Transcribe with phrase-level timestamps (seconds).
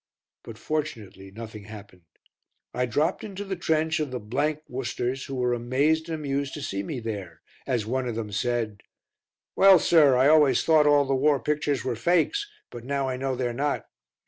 [0.43, 2.05] But, fortunately, nothing happened.
[2.73, 6.81] I dropped into the trench of the Worcesters who were amazed and amused to see
[6.81, 8.81] me there, as one of them said:
[9.55, 13.35] "Well, sir, I always thought all the War pictures were fakes, but now I know
[13.35, 13.85] they're not.